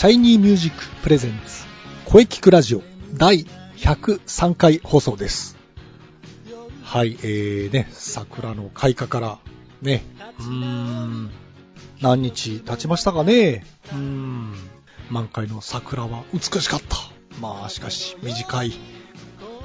[0.00, 1.66] シャイニーミュージック presents
[2.06, 2.82] 声キクラジオ
[3.12, 3.44] 第
[3.76, 5.58] 103回放送です。
[6.82, 9.38] はい、えーね、桜の開花から
[9.82, 10.02] ね、
[10.38, 11.30] うーん、
[12.00, 13.66] 何日経ちましたかね。
[13.92, 14.54] うーん、
[15.10, 16.96] 満開の桜は美しかった。
[17.38, 18.72] まあしかし短い。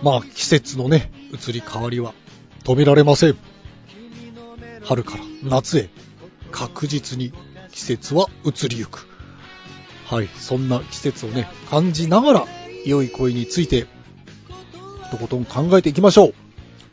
[0.04, 2.14] まあ季節のね、移り変わりは
[2.66, 3.38] 止められません。
[4.84, 5.90] 春から夏へ
[6.52, 7.32] 確実に
[7.72, 9.15] 季節は移りゆく。
[10.06, 12.46] はい、そんな季節をね、感じながら、
[12.86, 13.88] 良い声について、
[15.10, 16.34] とことん考えていきましょう。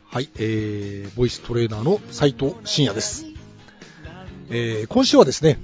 [0.07, 3.27] はい、えー、ボイストレーナーの斉藤慎也です。
[4.49, 5.59] えー、今週はですね、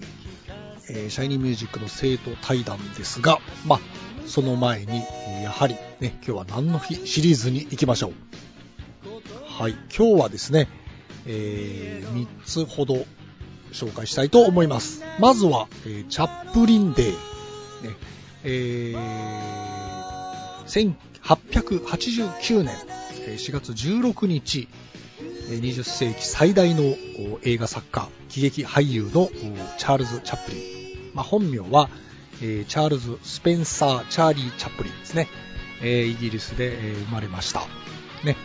[0.92, 3.80] えー、シャイニーミュージックの生徒対談ですが、まあ、
[4.28, 5.02] その前に、
[5.44, 8.14] やはりね、今日は何の日シリーズに行きましょう。
[9.46, 10.68] はい、今日はですね、
[11.26, 13.06] えー、3つほど
[13.72, 15.04] 紹介したいと思います。
[15.20, 17.39] まずは、えー、チャップリンデー。
[17.82, 17.96] ね、
[18.44, 20.64] えー、
[21.24, 22.76] 1889年
[23.38, 24.68] 4月16日、
[25.50, 26.96] 20世紀最大の
[27.44, 29.30] 映画作家、喜劇俳優の
[29.78, 30.62] チャールズ・チャップリン。
[31.14, 31.90] まあ、本名は、
[32.42, 35.28] えチャールズ・スペンサー・チャーリー・チャップリンですね。
[35.82, 37.62] えイギリスで、え生まれました。
[38.24, 38.38] ね。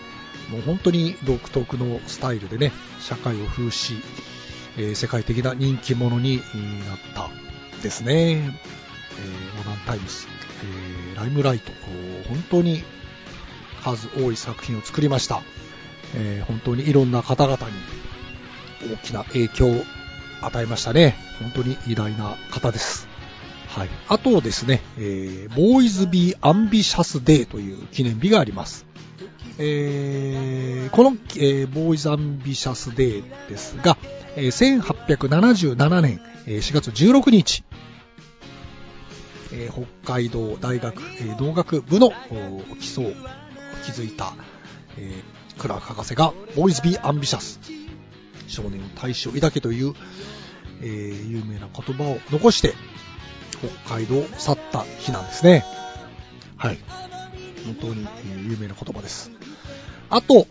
[0.50, 4.02] もう本当に独特のスタイルでね、社会を風刺、
[4.76, 6.44] え世界的な人気者になっ
[7.14, 7.30] た
[7.82, 8.58] ですね。
[9.18, 10.28] えモダンタイムス、
[10.62, 11.72] えー、ライムライト、
[12.28, 12.82] 本当に
[13.82, 15.42] 数多い作品を作りました。
[16.14, 19.82] えー、本当にいろんな方々に大きな影響を
[20.42, 21.16] 与えましたね。
[21.40, 23.08] 本当に偉大な方です。
[23.68, 23.88] はい。
[24.08, 28.86] あとですね、えー、 Boys, be ambitious Day という記念日があります。
[29.58, 33.96] えー、この、えー、 Boys ambitious Day ですが、
[34.36, 37.64] えー、1877年え4月16日、
[39.56, 42.12] えー、北海道大学、えー、農学部の
[42.80, 43.12] 基礎を
[43.84, 44.34] 築いた、
[44.98, 47.60] えー、クラーク博士が、 Boys, be ambitious、
[48.48, 49.94] 少年よ大志を抱けという、
[50.82, 52.74] えー、有名な言葉を残して、
[53.86, 55.64] 北海道を去った日なんですね。
[56.56, 56.78] はい。
[57.64, 58.06] 本当に
[58.48, 59.30] 有名な言葉です。
[60.10, 60.46] あと、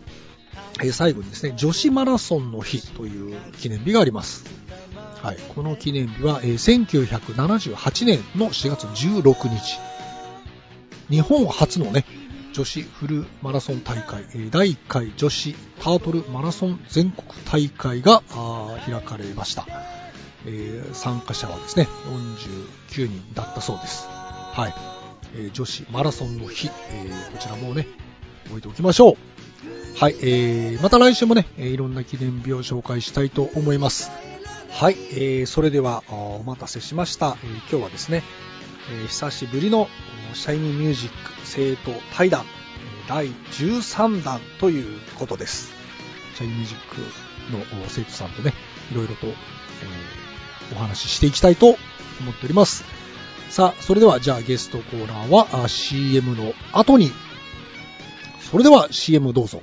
[0.82, 4.44] え、最後にですね、女子マラソンの日という記念日があります。
[5.24, 9.80] はい、この記念日は、えー、1978年の4月16日。
[11.08, 12.04] 日本初のね、
[12.52, 18.22] 女子フルマラソン大会、えー、第1回女子タートルマラソン全国大会が
[18.84, 19.66] 開かれました、
[20.44, 21.88] えー、参加者はですね、
[22.94, 24.06] 49人だったそうです。
[24.06, 24.74] はい。
[25.36, 26.70] えー、女子マラソンの日、え、
[27.32, 27.86] こちらもね、
[28.44, 29.16] 覚えておきましょう。
[29.98, 34.10] はい、えー、また来週もね、いろんな記念日を紹介したいと思います。
[34.74, 38.24] はい、えー、それではお待たせしました、えー、今日はですね、
[38.90, 39.86] えー、久しぶりの
[40.34, 42.44] シャイニーミュージック生徒対談
[43.08, 45.72] 第13弾ということです。
[46.34, 46.96] シャイニーミュージック
[47.52, 48.52] の生徒さんとね
[48.90, 49.34] いろいろと、えー、
[50.74, 51.66] お話ししていきたいと
[52.20, 52.84] 思っております。
[53.50, 57.12] さあそれではじゃあゲストコーナーは CM の後に。
[58.40, 59.62] それでは CM どうぞ。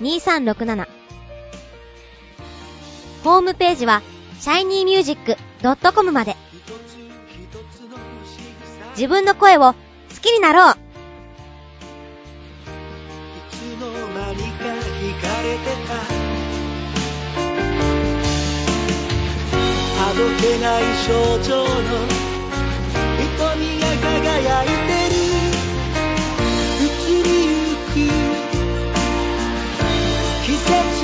[0.00, 0.86] 2367
[3.24, 4.02] ホームページは
[4.40, 6.36] shinymusic.com まで。
[8.96, 9.74] 自分の声を好
[10.20, 10.72] きになろう。
[10.72, 10.76] い
[13.50, 15.94] つの間にか惹かれてた。
[20.00, 21.12] あどけない症
[21.42, 21.68] 状の
[23.38, 23.77] 瞳
[30.48, 30.97] 季節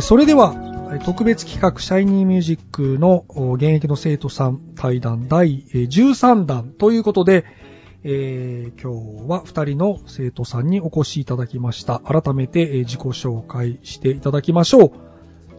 [0.00, 7.44] えーそれでは、えー特別企画、シャイニーミュージックのお現役の生徒さん対談第えー13弾ということで、
[8.02, 12.00] えー今日は2人の生徒さんにお越しいただきました。
[12.00, 14.88] 改めて、えー自己紹介していただきましょう。
[14.88, 14.94] じ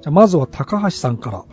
[0.08, 1.46] ゃあまずは高橋さんから。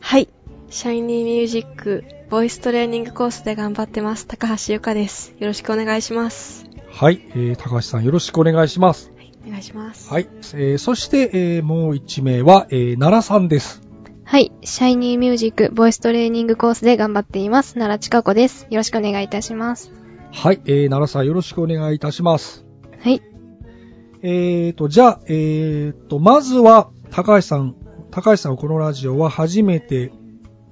[0.00, 0.28] はい。
[0.70, 4.26] シャイニーミュージック、ボイストレーニングコースで頑張ってます。
[4.26, 5.34] 高橋ゆかです。
[5.38, 6.64] よろしくお願いします。
[6.90, 9.12] はい、えー高橋さんよろしくお願いします。
[9.48, 10.10] はい、お願いします。
[10.10, 13.82] はい、えーそして、えーもう1名は、えー奈良さんです。
[14.24, 14.52] はい。
[14.62, 17.74] シャイニーミュージックボイストレーニングコースで頑張っています。
[17.74, 18.66] 奈良千佳子です。
[18.70, 19.90] よろしくお願いいたします。
[20.32, 22.66] はい、えー奈良さんよろしくお願いいたします。
[23.00, 23.22] はい。
[24.22, 27.76] えーと、じゃあ、えーと、まずは、高橋さん、
[28.10, 30.12] 高橋さんはこのラジオは初めて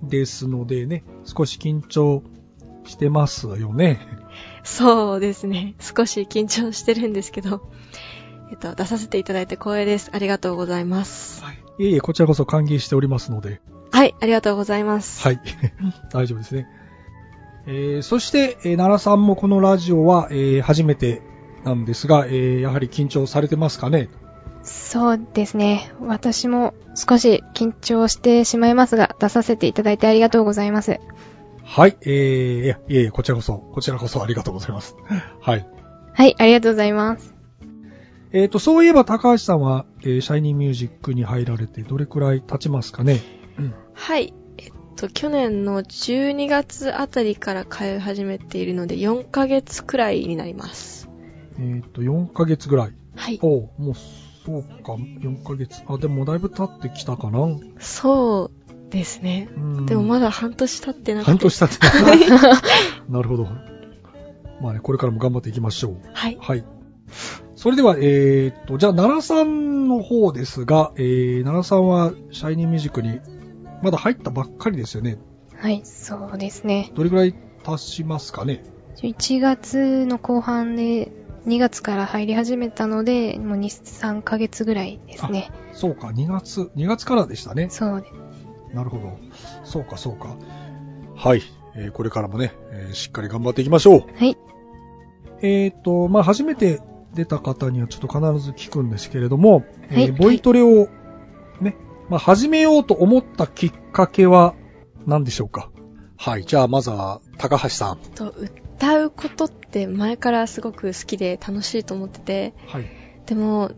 [0.03, 2.23] ですのでね、少し緊張
[2.85, 4.01] してますよね。
[4.65, 5.75] そうですね。
[5.81, 7.63] 少し緊張してるんですけど、
[8.51, 10.11] えっと、出させていただいて光栄です。
[10.13, 11.43] ありがとうございます。
[11.79, 13.61] いえいえ、こちらこそ歓迎しておりますので、
[13.91, 15.21] はい、ありがとうございます。
[15.23, 15.41] はい。
[16.13, 16.67] 大丈夫ですね。
[17.67, 21.23] えーそして、えー奈良さんもこのラジオは、えー初めて
[21.65, 24.09] なんですが、えーやはり緊張されてますかね？
[24.63, 25.93] そうですね。
[26.01, 30.99] 私も少し緊張してしまいますが、出させていただいてありがとうございます。
[31.65, 34.97] はい、えー、いやいえいえ、こちらこそ、こちらこそありがとうございます。
[35.41, 35.67] はい。
[36.15, 37.36] はい、ありがとうございます。
[38.37, 43.21] えっ、と、そういえば高橋さんは、えーシャイニーミュージックに入られてどれくらい経ちますかね？
[43.95, 44.35] はい。
[44.59, 51.09] えっと、去年の12月あたりから通い始めているので、4ヶ月くらいになります。
[51.59, 52.93] えっ、と、4ヶ月ぐらい？
[53.17, 53.39] はい。
[53.43, 53.95] おうもう、
[54.45, 55.83] そうか、4ヶ月。
[55.89, 57.41] あ、でもだいぶ経ってきたかな？
[57.43, 58.51] うそ
[58.89, 59.49] うですね。
[59.59, 61.31] んでもまだ半年経ってなくて。
[61.31, 62.27] 半年経って
[63.09, 63.49] なるほど。
[64.61, 65.97] まあね、これからも頑張っていきましょう。
[66.13, 66.37] はい。
[66.39, 66.65] はい。
[67.67, 73.19] それでは、えっ、と、じゃあ、奈良さんの方ですが、えー、奈良さんは、シャイニーミュージックに、
[73.83, 75.19] まだ入ったばっかりですよね？
[75.59, 76.93] はい、そうですね。
[76.95, 77.35] どれぐらい
[77.65, 78.63] 経ちますかね
[78.99, 81.11] ？1月の後半で
[81.49, 85.51] 2月から入り始めたので、もう2、3ヶ月ぐらいですね。
[85.73, 87.67] そうか、2月、2月からでしたね。
[87.71, 88.77] そうです。
[88.77, 89.19] なるほど。
[89.65, 90.37] そうか、そうか。
[91.17, 91.43] はい。
[91.75, 94.05] えーこれからもね、えーしっかり頑張っていきましょう。
[94.17, 94.37] はい。
[95.43, 96.81] えっ、と、まあ、初めて
[97.17, 100.89] 出た方にはちょっと必ず聞くんですけれども、はいえーボイトレを
[101.61, 101.75] ね、
[102.09, 104.55] まあ、始めようと思ったきっかけは
[105.07, 105.71] 何でしょうか？
[106.17, 106.45] はい。
[106.45, 107.99] じゃあ、まずは、高橋さん。
[108.15, 108.33] と
[108.77, 112.87] 歌うことって前からすごく好きで楽しいと思ってて、はい。
[113.27, 113.71] でも、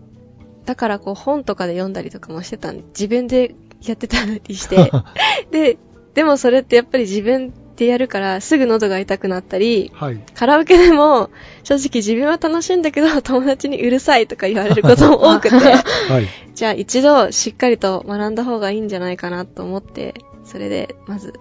[0.64, 4.90] だからこう本とかで読んだりとかもしてたんで、自分でやってたりして、
[5.50, 5.78] で、
[6.14, 10.20] でもそれってやっぱり自分でやるからすぐ喉が痛くなったり、はい。
[10.35, 11.30] カラオケでも
[11.62, 16.26] 正直自分は楽しいんだけど 友達にうるさいとか言われることも多くて、はい。
[16.54, 21.35] じゃあ一度しっかりと学んだ方がいいんじゃないかなと思って、それでまず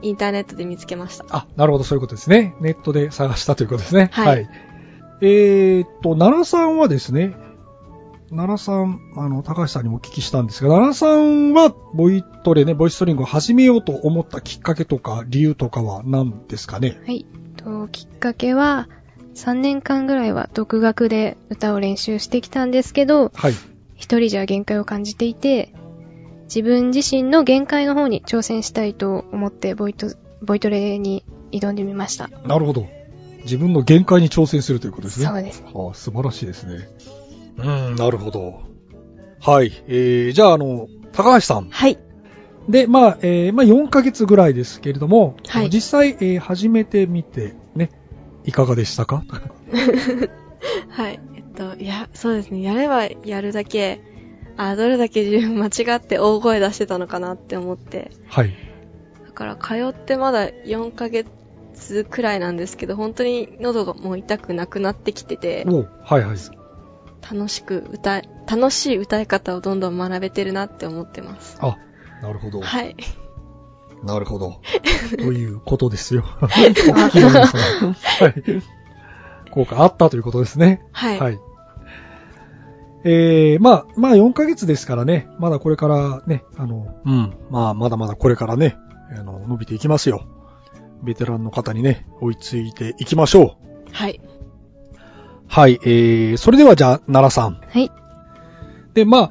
[0.00, 1.26] インターネットで見つけました。
[1.28, 2.54] あ、なるほど、そういうことですね。
[2.60, 4.08] ネットで探したということですね。
[4.12, 4.48] はい
[5.22, 7.34] えーっと、奈良さんはですね、
[8.30, 17.00] 奈良さん、あの、高橋さんにお聞きしたんですが、奈良さんは、ボイトレね、ボイストリングを始めようと思ったきっかけとか、理由とかは何ですかね？
[17.04, 17.26] はい。
[17.56, 18.88] と、きっかけは、
[19.34, 23.52] 3年間ぐらいは独学で歌を練習してきたんですけど、はい。
[23.96, 25.72] 一人じゃ限界を感じていて、
[26.44, 30.08] 自分自身の限界の方に挑戦したいと思ってボイト、
[30.42, 32.28] ボイトレに挑んでみました。
[32.46, 32.88] なるほど。
[33.42, 35.26] 自分の限界に挑戦するということですね。
[35.26, 35.72] そうですね。
[35.74, 36.88] あ素晴らしいですね。
[37.62, 38.60] うん、なるほど。
[39.40, 39.72] はい。
[39.88, 41.68] えー、じゃあ、あの、高橋さん。
[41.70, 41.98] はい。
[42.68, 47.90] で、まあ、えー、まあ、4ヶ月ぐらいですけれども、はい実際、えー、始めてみて、ね、
[48.44, 49.24] いかがでしたか？
[50.90, 51.20] はい。
[51.34, 52.62] えっと、いや、そうですね。
[52.62, 54.02] やればやるだけ、
[54.56, 58.54] あ、どれだけ自分間違って大声出してたのかなって思って、はい。
[59.26, 66.36] だから通ってまだ4ヶ月くらいなんですけど、本当に喉がもう痛くなくなってきてて、おはいはい。
[67.22, 71.58] 楽しく歌い、楽しい歌い方をどんどん学べてるなって思ってます。
[71.60, 71.76] あ、
[72.22, 72.60] なるほど。
[72.60, 72.96] はい。
[74.02, 74.60] なるほど。
[75.18, 76.22] ということですよ。
[76.40, 76.74] はい。
[79.50, 80.82] 効果あったということですね。
[80.92, 81.20] はい。
[81.20, 81.40] はい。
[83.04, 88.76] えー、まあ、まあ4ヶ月ですからね、まだこれからね、あの、うん、まあまだまだこれからね、
[89.18, 90.24] あの、伸びていきますよ。
[91.02, 93.56] ベテランの方にね、追いついていきましょう。
[93.92, 94.20] はい。
[95.52, 97.60] はい、えー、それではじゃあ、奈良さん。
[97.60, 97.90] はい。
[98.94, 99.30] で、まあ、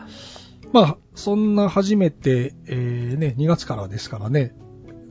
[0.73, 4.53] まあ、そんな初めて、えー、ね、2月からですからね、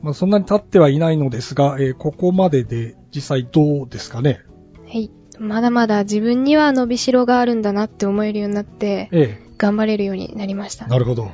[0.03, 4.41] まあそんなに経ってはいないのですが、えー、ここまでで実際どうですかね？
[4.85, 5.11] はい。
[5.39, 10.85] まだまだ自分には伸びしろがあるんだなって思えるようになって、え頑張れるようになりました。
[10.85, 11.31] えなるほど。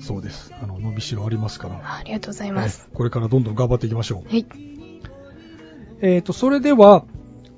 [0.00, 0.52] そうです。
[0.62, 1.76] あの、伸びしろありますから。
[1.76, 2.82] あありがとうございます。
[2.82, 4.28] はいこれからどんどん頑張っていきましょう。
[4.28, 4.46] はい。
[6.02, 7.04] えっ、と、それでは、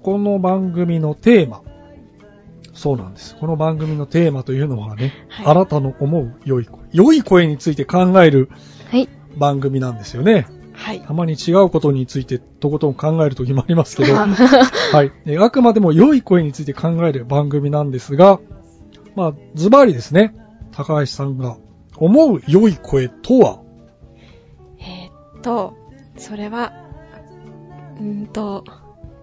[0.02, 1.62] この番組のテーマ。
[2.72, 3.36] そうなんです。
[3.36, 6.80] この番組のテーマというのはね、はいあなたの思う良い声。
[6.92, 8.48] 良い声について考える
[8.90, 9.08] はい。
[9.36, 10.46] 番組なんですよね。
[10.72, 11.00] はい。
[11.00, 15.12] たまに違うことについてとことん考える時もありますけど、 はい。
[15.26, 18.38] えあくまでも良い声について考える番組なんですが、
[19.16, 20.34] まあ、ズバリですね、
[20.70, 21.56] 高橋さんが
[21.96, 23.58] 思う良い声とは、
[24.78, 25.74] えーっと、
[26.16, 26.72] それは、
[27.98, 28.62] うーんと、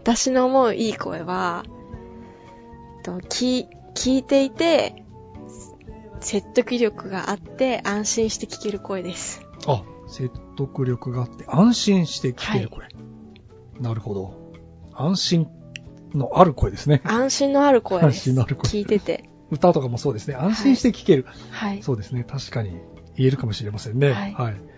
[0.06, 1.66] 私の思ういい声は、
[3.02, 5.04] と聞、聞いていて、
[6.20, 9.42] 説得力があって安心して聞ける声です。
[9.66, 12.88] あ、説得力があって安心して聞ける声。
[13.80, 14.54] なるほど。
[14.94, 15.48] 安心
[16.14, 17.02] のある声ですね。
[17.04, 18.06] 安心のある声です。
[18.06, 19.28] 安心のある声聞いてて。
[19.50, 20.36] 歌とかもそうですね。
[20.36, 21.26] 安心して聞ける。
[21.50, 21.82] はい。
[21.82, 22.24] そうですね。
[22.24, 22.80] 確かに
[23.18, 24.14] 言えるかもしれませんね。
[24.14, 24.75] はい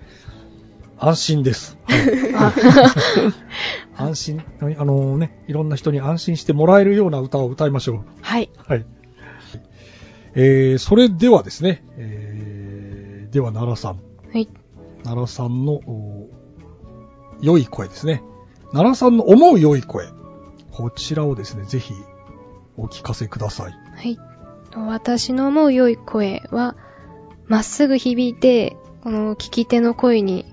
[1.00, 1.78] 安心です。
[3.96, 4.44] 安心、
[4.78, 8.06] あのね、いろんな人に安心してもらえるような歌を歌いましょう。
[8.22, 8.50] はい。
[8.68, 8.86] はい。
[10.36, 14.00] えー、それではですね、えー、では奈良さん。
[14.32, 14.48] はい。
[15.04, 16.30] 奈良さんの、お
[17.42, 18.24] 良い声ですね。
[18.72, 20.08] 奈良さんの思う良い声。
[20.72, 21.94] こちらをですね、ぜひ
[22.76, 23.72] お聞かせください。
[23.72, 24.18] はい。
[24.76, 26.76] 私の思う良い声は、
[27.48, 30.46] まっすぐ響いて、この聞き手の声に、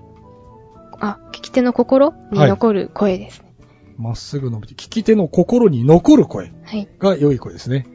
[1.01, 3.53] あ、聞き手の心に残る声ですね。
[3.97, 6.87] まっすぐ伸びて、聞き手の心に残る声はい。
[6.99, 7.87] が良い声ですね。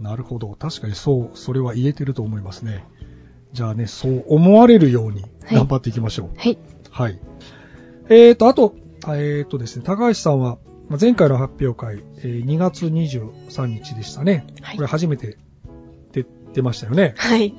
[0.00, 0.48] なるほど。
[0.58, 2.84] 確かにそう、それは言えてると思いますね。
[3.52, 6.30] じゃあね、そう思われるように頑張っていきましょう。
[6.36, 6.58] はい。
[6.90, 7.20] はい。
[8.08, 8.74] えーと、あと、
[9.04, 14.46] あえーとですね、高橋さんは、まあ前回の発表会、えー2月23日でしたね。
[14.62, 15.38] はいこれ初めて
[16.12, 17.14] 出出ましたよね。
[17.16, 17.54] はい。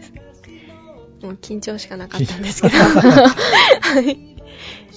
[1.24, 2.76] もう緊張しかなかったんですけど。
[2.78, 4.37] はい。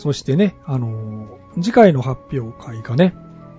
[0.01, 3.15] そしてね、あのー次回の発表会がね、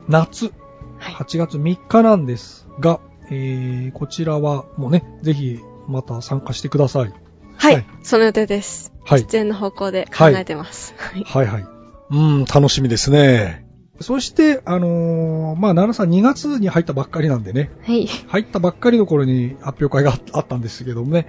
[0.08, 0.52] 夏、
[0.98, 1.14] はい。
[1.14, 7.14] 8月3日なんですが、えー、こちらはもうね、ぜひまた参加してください。
[7.58, 7.74] はい。
[7.76, 8.92] はいその予定です。
[9.04, 9.20] はい。
[9.20, 10.96] 出演の方向で考えてます。
[10.98, 11.24] はい。
[11.24, 11.66] はいはい。
[12.10, 13.68] うん、楽しみですね。
[14.00, 18.08] そして、あのーまあ、奈良さん2月に入ったばっかりなんでね、はい。
[18.08, 21.28] 入ったばっかりの頃に発表会がああったんですけどもね。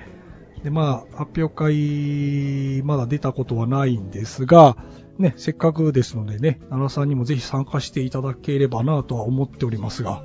[0.64, 4.76] で、まあ、発表会、まだ出たことはないんですが、
[5.18, 10.22] ね、せっかくですのでね、奈良さんにもぜひ参加していただければなとは思っておりますが。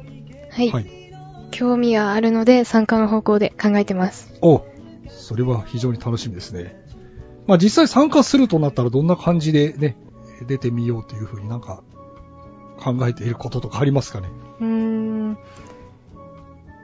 [0.50, 0.70] はい。
[0.70, 0.89] はい。
[1.51, 4.34] 興味があるので参加の方向で考えてます。
[4.41, 4.65] お、
[5.08, 6.75] それは非常に楽しみですね。
[7.48, 9.98] まあ実際参加するとなったらどんな感じでね、
[10.48, 11.84] 出てみようというふうになんか
[12.77, 14.29] 考えていることとかありますかね？
[14.60, 15.38] うーん。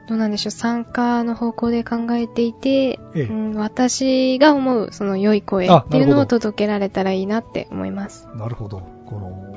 [0.06, 0.50] どうなんでしょう。
[0.50, 8.28] 参加の方向で考えていて、ええうん、私が思うその良い声あっていうのを届けられたらいいなって思います。
[8.34, 8.82] なるほど。
[9.06, 9.54] この、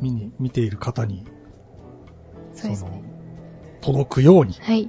[0.00, 1.26] 見に、見ている方に、
[2.54, 3.02] そうですね。
[3.80, 4.88] 届くように、はい。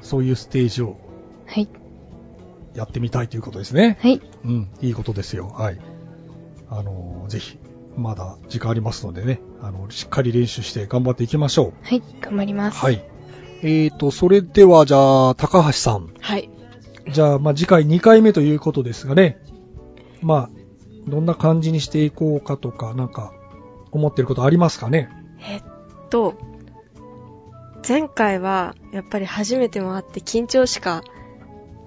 [0.00, 0.98] そういうステージを
[1.46, 1.68] はい。
[2.74, 3.98] やってみたいということですね。
[4.00, 4.20] はい。
[4.44, 5.48] うん、いいことですよ。
[5.48, 5.80] はい。
[6.68, 7.58] あの、ぜひ、
[7.96, 12.02] まだ時間ありますのでね、あの、しっかり練習して頑張っていきましょはい。
[12.20, 12.56] 頑張りう。
[12.56, 12.78] ます。
[12.78, 13.04] はい。
[13.64, 16.12] えーと、それでは、じゃあ、高橋さん。
[16.20, 16.50] はい。
[17.10, 19.38] じゃあ、まあ、次回2回目ということですがね。
[20.20, 20.50] まあ、
[21.08, 23.32] どんな感じにしていこうかとか、なんか、
[23.90, 25.08] 思ってることありますかね？
[25.40, 25.62] えっ
[26.10, 26.34] と、
[27.86, 31.02] 前回は、やっぱり初めてもあって緊張しか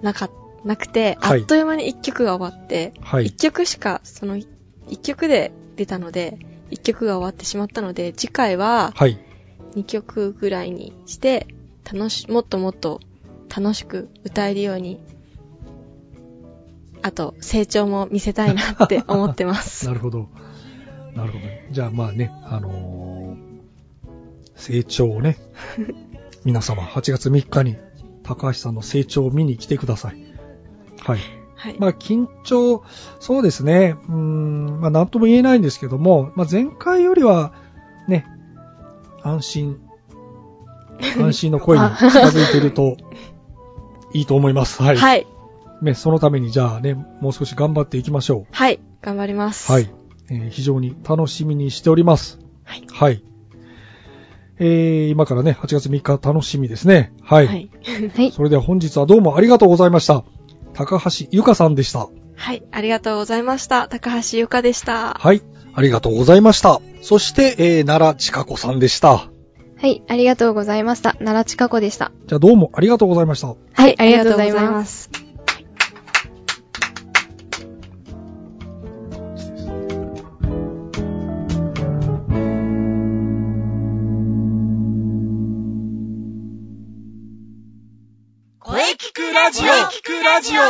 [0.02, 0.30] なか、
[0.64, 3.36] なくて、はいあっという間に1曲が終わって、はい1。
[3.36, 4.46] 曲しか、その1
[5.02, 6.38] 曲で出たので、
[6.70, 9.18] 1曲が終わってしまったので、次回ははい。
[9.76, 11.46] 2曲ぐらいにして、
[11.90, 13.00] 楽し、もっともっと
[13.54, 15.00] 楽しく歌えるように
[17.02, 19.86] あと成長も見せたいなって思ってます。
[19.88, 20.28] なるほど。
[21.14, 21.44] なるほど。
[21.70, 23.48] じゃあまあね、あのー
[24.58, 25.38] 成長をね、
[26.44, 27.76] 皆様8月3日に
[28.24, 30.16] 高橋さんの成長を見に来てください。
[31.00, 31.18] はい。
[31.54, 31.76] はい。
[31.78, 32.82] まあ緊張、
[33.20, 37.52] そうですね、うーん、まあなんとも言えないんですけども、まあ前回よりは
[38.08, 38.26] ね、
[39.22, 39.80] 安心、
[41.18, 42.96] 安心の声に近づいてると
[44.12, 44.82] いいと思います。
[44.82, 44.96] はい。
[44.96, 45.26] はい。
[45.82, 48.46] ね、そのためにじゃあね、もう少し頑張っていきましょう。
[48.50, 48.80] はい。
[49.00, 49.70] 頑張ります。
[49.70, 49.88] はい。
[50.30, 52.38] えー非常に楽しみにしております。
[52.64, 52.84] はい。
[52.90, 53.22] はい。
[54.60, 57.12] えー、今からね、8月3日楽しみですね。
[57.22, 57.46] はい。
[57.46, 57.70] はい。
[58.14, 58.32] はい。
[58.32, 60.24] それでは本日はどうもありがとうございました。
[60.74, 62.08] 高橋ゆかさんでした。
[62.34, 62.62] はい。
[62.72, 63.88] ありがとうございました。
[63.88, 65.14] 高橋ゆかでした。
[65.14, 65.42] はい。
[65.74, 66.80] ありがとうございました。
[67.02, 69.30] そして、えー、奈良千佳子さんでした。
[69.80, 70.02] はい。
[70.08, 71.12] ありがとうございました。
[71.14, 72.10] 奈良近子でした。
[72.26, 73.48] じゃあどうもありがとうございました。
[73.48, 73.54] は
[73.86, 73.94] い。
[73.96, 75.04] ありがとうございます。
[75.04, 75.10] す。
[88.58, 90.62] 声聞くラジオ聞くラジオ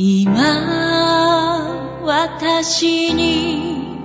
[0.00, 0.30] 今
[2.04, 3.98] 私に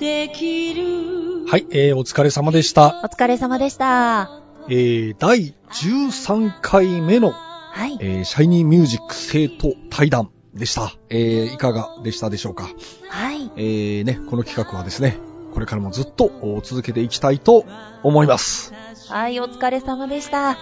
[0.00, 3.00] できるはい、えー、お疲れ様でした。
[3.04, 4.42] お疲れ様でした。
[4.68, 7.98] えー、第13回目の、はい。
[8.00, 10.92] えー、シャイニーミュージック生徒対談でした。
[11.08, 12.68] えー、いかがでしたでしょうか？
[13.10, 13.52] はい。
[13.54, 15.18] えー、ね、この企画はですね、
[15.52, 17.64] これからもずっとお続けていきたいと
[18.02, 18.74] 思います。
[19.08, 20.48] はい、お疲れ様でした。
[20.48, 20.52] う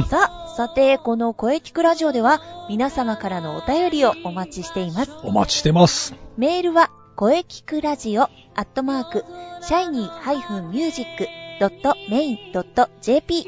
[0.00, 0.02] ん。
[0.04, 5.10] さあ、さて、この声聞くラジオでは、皆様からのお便りをお待ちしています。
[5.24, 6.14] お待ちしてます。
[6.36, 8.28] メールは、声聞くラジオ、ア
[8.60, 9.24] ットマーク、
[9.62, 10.10] シャイニー
[11.58, 13.46] -music.main.jp、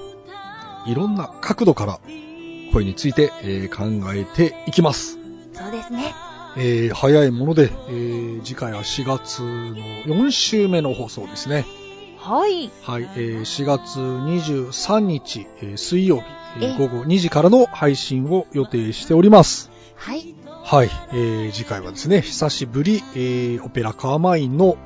[0.87, 2.01] いろんな角度から
[2.73, 5.19] 声について、えー考えていきます。
[5.53, 6.15] そうですね。
[6.57, 11.65] えー早いもので、えー次回は4月の4週目の放送ですね。
[12.19, 12.71] はい。
[12.83, 16.23] はい、えー4月23日、えー水曜日、
[16.61, 19.71] えーえ午後2時からの配信を予定しております。
[19.97, 20.35] はい。
[20.71, 24.77] はい、えー次回はですね、久しぶり、えーオペラカーマインの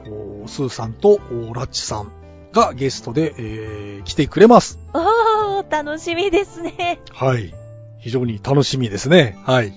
[0.46, 1.18] スーさんと
[1.56, 2.12] ラッチさん
[2.52, 4.78] がゲストで、えー来てくれます。
[4.94, 7.00] おー、楽しみですね。
[7.10, 7.52] はい。
[7.98, 9.36] 非常に楽しみですね。
[9.44, 9.72] はい。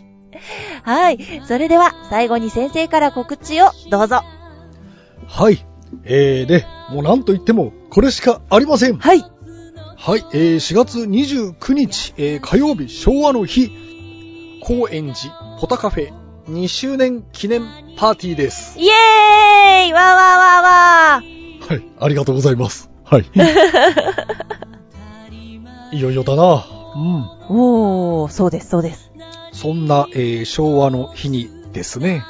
[0.83, 1.41] はい。
[1.47, 4.21] それでは、最後に先生から告知をどうぞ。
[5.27, 5.65] はい。
[6.03, 8.99] えー、で、もうなんと言っても、これしかありません。
[8.99, 9.21] はい。
[9.97, 13.71] はい、えー、4月29日、えー、火曜日、昭和の日、
[14.67, 16.11] 高円寺ポタカフェ
[16.47, 17.61] 2周年記念
[17.97, 18.79] パーティーです。
[18.79, 21.21] イエーイわーわーわーわ
[21.69, 22.89] はい、ありがとうございます。
[23.03, 23.29] はい。
[25.95, 26.65] いよいよだな。
[26.95, 27.21] うん。
[27.21, 29.11] ーおー、そうです、そうです。
[29.51, 32.23] そんな、えー昭和の日にですね。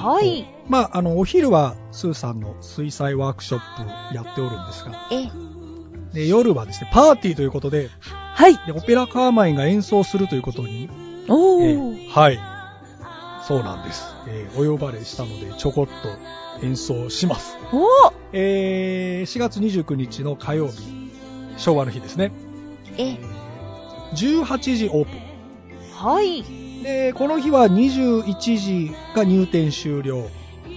[0.00, 0.48] はい。
[0.68, 5.28] まあ、あの、お昼は、スーさんの水彩ワークショップやっておるんですが、え、
[6.14, 8.56] で夜はですね、パーティーということで、はい。
[8.64, 10.88] でオペラカーマインが演奏するということに、
[11.28, 12.06] おえー。
[12.06, 12.38] ーはい。
[13.46, 14.04] そうなんです。
[14.28, 17.56] えーお呼ばれしたので、ちょこっと演奏します。
[17.72, 18.12] おー。
[18.32, 21.10] えー4月29日の火曜日、
[21.56, 22.32] 昭和の日ですね。
[22.96, 23.16] え、
[24.14, 25.10] 18時オープ
[26.04, 26.40] はい。
[26.42, 26.82] ン。
[26.82, 30.28] で、この日は21時が入店終了。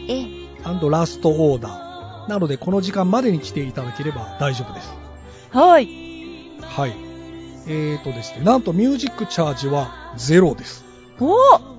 [0.09, 0.25] え、
[0.63, 2.29] アンドラストオーダー。
[2.29, 4.93] なので、この時間までに来ていただければ大丈夫です。
[5.51, 5.87] はい。
[6.61, 6.93] はい。
[7.67, 10.83] えーとですね、なんとミュージックチャージはゼロです。
[11.19, 11.73] おー。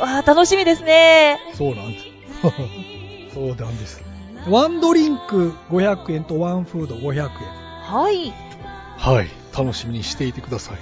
[0.00, 1.38] わー、楽しみですね。
[1.54, 2.04] そうなんです。
[3.34, 4.02] そうなんです。
[4.48, 7.28] ワンドリンク500円とワンフード500円。
[7.82, 8.32] はい。
[8.98, 9.28] はい。
[9.56, 10.78] 楽しみにしていてください。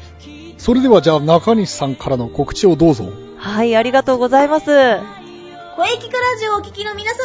[0.59, 3.07] それではじゃあ中西さんからの告知をどうぞ。
[3.39, 4.67] はい、ありがとうございます。
[4.67, 7.19] 声聞くラジオをお聞きの皆様、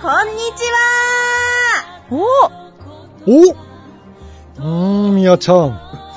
[0.00, 2.66] こんにちはおー。
[3.26, 3.52] お
[4.58, 5.70] うーん、みやちゃん。
[5.70, 6.16] は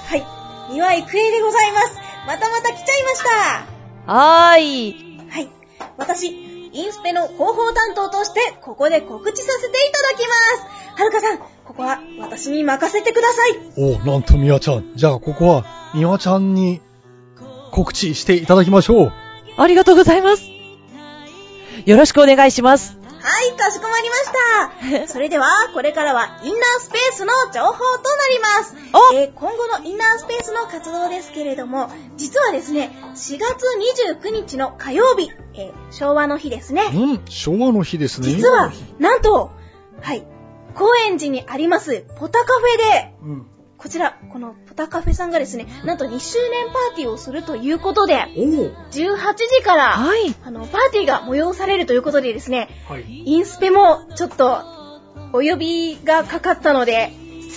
[0.70, 2.09] 三輪郁恵でございます。
[2.30, 3.24] またまた来ちゃいまし
[4.06, 4.14] た。
[4.14, 5.20] はーい。
[5.32, 5.50] はい。
[5.98, 10.36] 私、インスペの広報担当として、ここで告知させていただきま
[10.96, 11.02] す。
[11.02, 13.58] はるかさん、ここは私に任せてください。
[13.78, 14.92] おなんとみわちゃん。
[14.96, 15.66] じゃあここは、
[15.96, 16.82] みわちゃんに
[17.72, 19.14] 告知していただきましょう。
[19.58, 20.52] ありがとうございます。
[21.88, 22.99] よろしくお願いします。
[23.22, 24.16] はい、かしこまりま
[24.98, 25.08] した。
[25.12, 28.76] それでは、これからはインナースペースの情報となります。
[29.12, 33.66] おえー今後のインナースペースの活動ですけれども、実はですね、4月
[34.22, 36.84] 29日の火曜日、えー昭和の日ですね。
[36.94, 38.30] うん、昭和の日ですね。
[38.30, 39.52] 実は、なんと、
[40.02, 40.26] はい、
[40.76, 43.48] 高円寺にあります、ポタカフェで、うん。
[43.80, 50.36] こちら、このポタカフェさんがですね、なんと2周年パーティーをするということで、おお18時から、はい。
[50.44, 53.06] あの、パーティーが催されるということでですね、はい。
[53.08, 54.66] インスペもちょっと
[55.32, 57.14] お呼びがかかったので、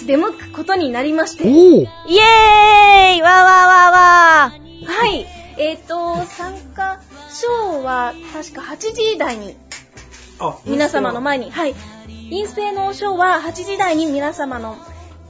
[0.07, 1.49] 出向くことになりまして。
[1.49, 5.27] イエーイわーわーわーわーはい。
[5.59, 9.57] えっ、と、参加賞は確か8時台に
[10.39, 11.75] あ皆様の前に、はい。
[12.09, 14.77] インスペの賞は8時台に皆様の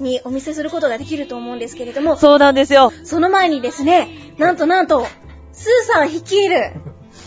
[0.01, 2.93] にお見せすることができると思うんですけれども、そうなんですよ。
[3.05, 5.07] その前にですね、なんとなんと、
[5.53, 6.73] スーさん率いる、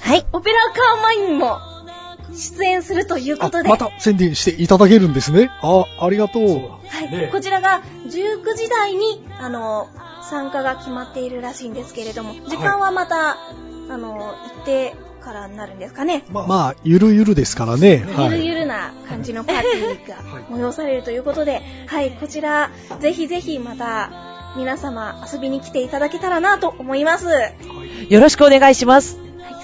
[0.01, 0.25] はい。
[0.33, 1.59] オペラカーマインも
[2.33, 5.49] 出演するということで、あまた宣伝していただけるんですね。
[5.61, 6.43] あ、ありがとう。
[6.43, 9.87] はい、こちらが19時台に、あの、
[10.29, 13.37] 参加が決まっているらしいんですけれども、時間はまた、
[13.89, 16.23] あの、一定からになるんですかね。
[16.29, 18.05] まあ、まあ、ゆるゆるですからね。
[18.07, 18.39] ゆはい。
[18.39, 18.54] るゆる
[18.93, 20.15] な感じのパーティーが
[20.49, 24.11] 催されるということで、はい、こちら、ぜひぜひまた、
[24.57, 27.27] 皆様遊びに来ていただけたらなと思います。
[27.27, 27.51] は
[28.07, 29.19] い、よろしくお願いします。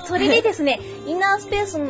[0.05, 1.87] それでですね、インナースペースの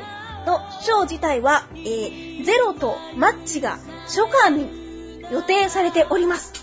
[0.81, 6.53] ショー自体は、えー、ゼロとマッチが初夏に予定されております。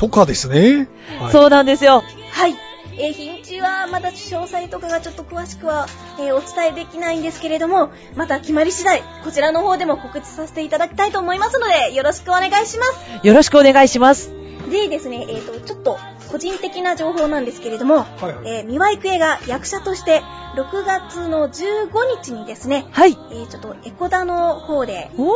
[0.00, 0.88] 初夏ですね。
[1.18, 2.02] はい、そうなんですよ。
[2.32, 2.54] はい。
[2.96, 5.86] えー、はまだ詳細とかがちょっと詳しくは、
[6.18, 13.26] えー、お伝えできないんですけれども、また決まり次第、こちらの方でも告知させていただきたいと思いますので、よろしくお願いします。
[13.26, 14.32] よろしくお願いします。
[14.70, 15.98] でですね、えっ、ー、と、ちょっと
[16.30, 20.22] 個人的な情報なんですけれども、はいはい、えー、三輪郁恵が役者として、
[20.56, 21.90] 6月の15
[22.22, 23.12] 日にですね、はい。
[23.12, 25.32] えー、ちょっとエコダの方で、お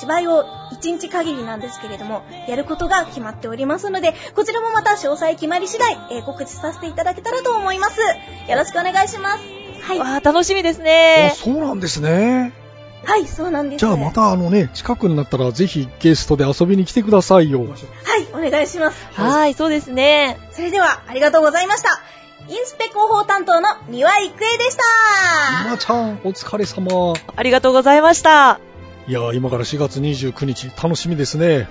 [0.00, 8.00] 芝居を1日限りなんですけれども、やることが決まっておりますので、こちらもまた詳細決まり次第、えー、告知させていただけたらと思います。
[8.00, 9.44] よろしくお願いします。
[9.82, 9.98] はい。
[9.98, 11.32] わー、楽しみですね。
[11.36, 12.52] そうなんですね。
[13.06, 13.80] はい、そうなんです。
[13.80, 17.60] じゃあまたあのね、近くになったらぜひゲストで遊びに来てくださいよ。
[17.60, 19.06] はい、お願いします。
[19.12, 20.38] はい、そうですね。
[20.52, 22.00] それでは、ありがとうございました。
[22.48, 24.82] インスペ広報担当の三輪郁恵でした。
[25.64, 27.14] 三輪ちゃん、お疲れ様。
[27.36, 28.60] ありがとうございました。
[29.06, 31.68] いや今から4月29日、楽しみですね。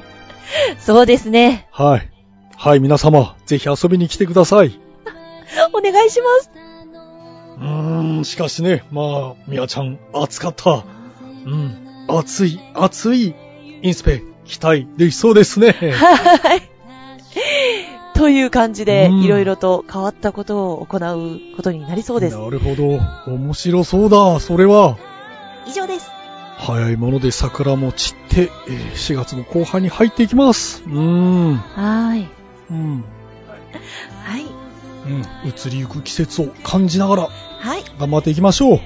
[0.80, 1.68] そうですね。
[1.72, 2.10] はい。
[2.56, 4.80] はい、皆様、ぜひ遊びに来てください。
[5.74, 6.52] お願いします。
[7.58, 10.86] うーん、しかしね、まあ、みやちゃん、暑かった。
[11.46, 11.76] うん、
[12.08, 13.36] 暑い、暑い、
[13.82, 15.74] インスペ、期待できそうですね。
[15.92, 16.62] はい。
[18.14, 22.38] という感じで、いろいろと変わったことを行うことになりそうです。
[22.38, 23.00] なるほど。
[23.32, 24.98] 面白そうだ、それは。
[25.68, 26.23] 以上です。
[26.66, 30.82] 早いもので桜も散って、えー、4月の後半に入っていきます。
[30.86, 31.58] うーん。
[31.58, 32.30] はい。
[32.72, 33.04] うん。
[34.24, 34.46] はい。
[35.06, 35.50] うん。
[35.50, 37.84] 移りゆく季節を感じながら、はい。
[38.00, 38.80] 頑張っていきましょう。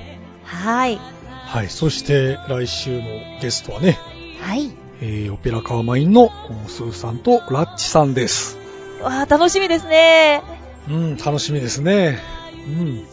[0.43, 0.99] はい。
[1.45, 1.69] はい。
[1.69, 3.03] そして、来週の
[3.41, 3.99] ゲストはね、
[4.41, 4.71] はい。
[4.99, 6.31] えー、オペラカーマインの
[6.65, 8.57] スーさんとラッチさんです。
[9.03, 10.41] わあ、楽しみですね。
[10.89, 12.17] うん、楽しみですね。
[12.67, 13.05] うん。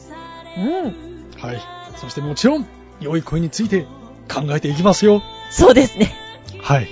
[0.57, 0.95] うん。
[1.39, 1.61] はい。
[1.97, 2.67] そしてもちろん、
[3.01, 3.87] 良い声について
[4.29, 5.23] 考えていきますよ。
[5.51, 6.13] そうですね。
[6.61, 6.89] はい。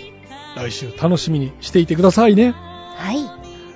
[0.56, 2.52] 来週楽しみにしていてくださいね。
[2.96, 3.24] はい。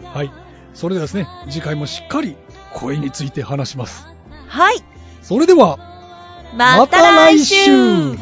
[0.05, 0.33] はい。
[0.75, 2.37] それではですね、次回もしっかり
[2.75, 4.07] 声について話します。
[4.49, 4.77] はい。
[5.23, 5.79] それでは、
[6.57, 8.17] また来週